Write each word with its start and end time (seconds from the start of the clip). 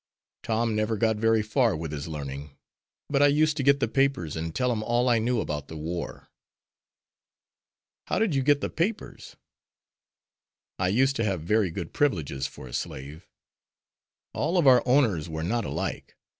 Tom 0.41 0.75
never 0.75 0.97
got 0.97 1.17
very 1.17 1.43
far 1.43 1.77
with 1.77 1.91
his 1.91 2.07
learning, 2.07 2.57
but 3.07 3.21
I 3.21 3.27
used 3.27 3.55
to 3.57 3.61
get 3.61 3.79
the 3.79 3.87
papers 3.87 4.35
and 4.35 4.55
tell 4.55 4.71
him 4.71 4.81
all 4.81 5.07
I 5.07 5.19
knew 5.19 5.39
about 5.39 5.67
the 5.67 5.77
war." 5.77 6.29
"How 8.07 8.17
did 8.17 8.33
you 8.33 8.41
get 8.41 8.61
the 8.61 8.69
papers?" 8.71 9.35
"I 10.79 10.87
used 10.87 11.15
to 11.17 11.23
have 11.23 11.41
very 11.41 11.69
good 11.69 11.93
privileges 11.93 12.47
for 12.47 12.65
a 12.65 12.73
slave. 12.73 13.29
All 14.33 14.57
of 14.57 14.65
our 14.65 14.81
owners 14.87 15.29
were 15.29 15.43
not 15.43 15.65
alike. 15.65 16.17